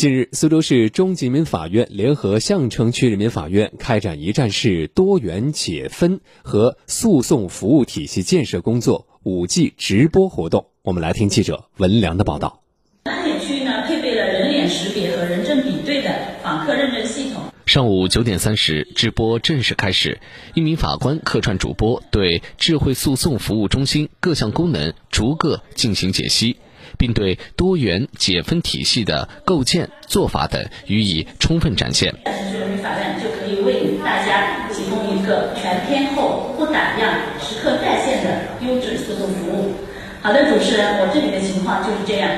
[0.00, 10.68] 近日，苏州市中级人民法院联合相城区人民法院开展一站式多元解分和诉讼服务体系建设工作五 G 直播活动。
[10.80, 12.62] 我们来听记者文良的报道。
[13.02, 16.10] 安检区呢，配备了人脸识别和人证比对的
[16.42, 17.42] 访客认证系统。
[17.66, 20.18] 上午九点三十，直播正式开始，
[20.54, 26.56] 一名法官客串主播，对智慧诉讼服务中心各项功能逐个进行解析。
[26.98, 32.14] 并对多元解分体系的构建、做法等予以充分展现。
[32.24, 39.74] 人民法院就可以为大家提供一个全天候、不打烊、时刻在线的优质诉讼服务。
[40.22, 42.30] 好的，主持人，我这里的情况就是这样。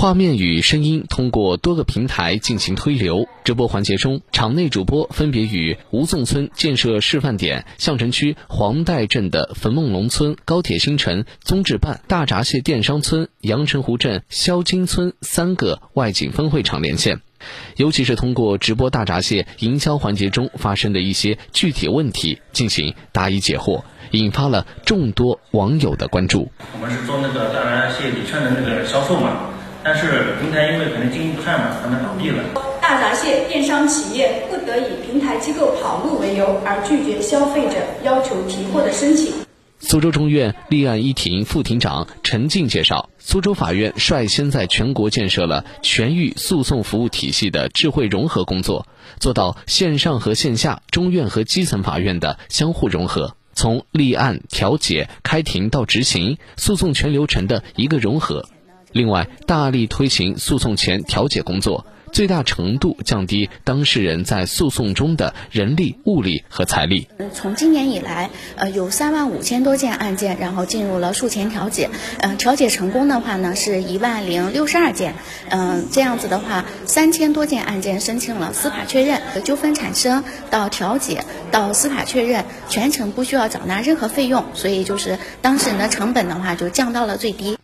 [0.00, 3.26] 画面与声音通过多个平台进行推流。
[3.42, 17.20] 直播环节中，场内主播分别与吴宋村建设示范点、相城区黄岱镇的冯梦龙村、高铁新城综治办、大闸蟹电商村、阳澄湖镇肖金村三个外景分会场连线。
[17.74, 26.52] 尤其是通过直播大闸蟹营销环节中发生的一些具体问题进行答疑解惑，引发了众多网友的关注。
[26.72, 29.54] 我们是做那个大闸蟹礼券的那个销售嘛。
[29.90, 32.44] 但是平台因为可能经营不善嘛，他们倒闭了。
[32.82, 39.32] 大闸蟹电商企业不得以平台机构跑路为由而拒绝消费者要求提货的申请。
[39.78, 48.86] 苏州中院立案一庭副庭长陈静介绍，苏州法院率先在全国建设了全域诉讼服务体系的智慧融合工作，
[49.18, 58.44] 做到线上和线下、中院和基层法院的相互融合，从立案、调解、开庭到执行，诉讼全流程的一个融合。
[58.92, 67.06] 另外，大力推行诉讼前调解工作，最大程度降低当事人在诉讼中的人力、物力和财力。
[67.34, 71.90] 从今年以来，呃，有三万五千多件案件，然后进入了诉前调解。
[72.20, 75.14] 嗯，调解成功的话呢，是一万零六十二件。
[75.50, 87.57] 嗯，这样子的话，三千多件案件申请了司法确认，纠纷产生到调解到司法确认，全程不需要缴纳任何费用，所以就是当事人的成本的话就降到了最低。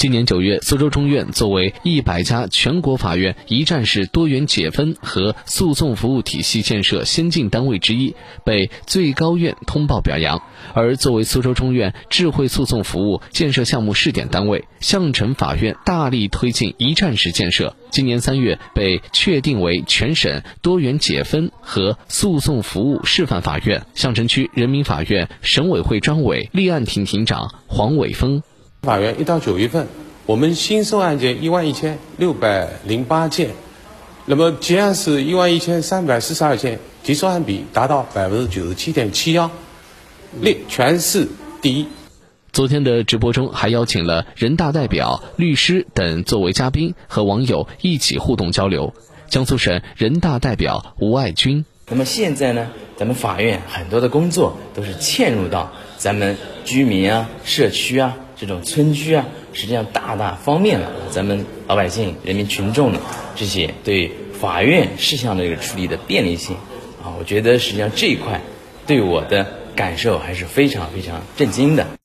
[0.00, 10.40] 今年九月，苏州中院作为一百家全国法院一站式多元解分和诉讼服务体系建设先进单位之一，被最高院通报表扬。
[10.72, 17.76] 而作为苏州中院智慧诉讼服务建设项目试点单位，相城法院大力推进一站式建设。
[17.90, 23.84] 今年三月，被确定为全省多元解分和诉讼服务示范法院。
[23.94, 28.42] 相城区人民法院省委会专委、立案庭庭长黄伟峰。
[28.82, 29.86] 法院一到九月份，
[30.24, 33.50] 我们新收案件一万一千六百零八件，
[34.24, 39.50] 那么结案是一万一千三百四十二件，结收案比达到百分之九十七点七幺，
[40.40, 41.28] 列全市
[41.60, 41.86] 第一。
[42.52, 48.94] 昨天的直播中还邀请了人大代表、律师等作为嘉宾，和网友一起互动交流。
[49.28, 51.66] 江苏省人大代表吴爱军。
[51.90, 58.16] 那么现在呢，咱们法院很多的工作都是嵌入到咱们居民啊、社区啊。
[58.40, 62.98] 这种村居啊，实际上大大方便了咱们老百姓、人民群众的
[63.36, 66.56] 这些对法院事项的一个处理的便利性
[67.04, 68.40] 啊，我觉得实际上这一块
[68.86, 69.46] 对我的
[69.76, 71.86] 感受还是非常非常震惊的。